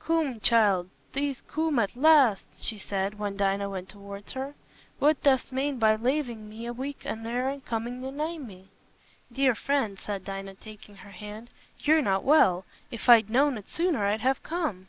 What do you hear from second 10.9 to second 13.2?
her hand, "you're not well. If